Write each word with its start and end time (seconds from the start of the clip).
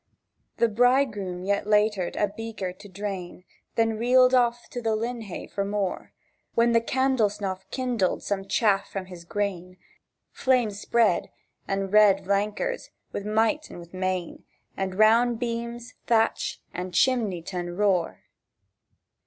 The 0.57 0.67
bridegroom 0.67 1.43
yet 1.45 1.67
laitered 1.67 2.15
a 2.15 2.27
beaker 2.29 2.73
to 2.73 2.89
drain, 2.89 3.43
Then 3.75 3.99
reeled 3.99 4.31
to 4.31 4.81
the 4.81 4.95
linhay 4.97 5.45
for 5.47 5.63
more, 5.63 6.11
When 6.55 6.71
the 6.71 6.81
candle 6.81 7.29
snoff 7.29 7.69
kindled 7.69 8.23
some 8.23 8.47
chaff 8.47 8.89
from 8.89 9.05
his 9.05 9.25
grain— 9.25 9.77
Flames 10.31 10.79
spread, 10.79 11.29
and 11.67 11.93
red 11.93 12.25
vlankers, 12.25 12.89
wi' 13.13 13.19
might 13.21 13.69
and 13.69 13.77
wi' 13.77 13.89
main, 13.95 14.43
And 14.75 14.97
round 14.97 15.37
beams, 15.37 15.93
thatch, 16.07 16.61
and 16.73 16.95
chimley 16.95 17.43
tun 17.43 17.77
roar. 17.77 18.23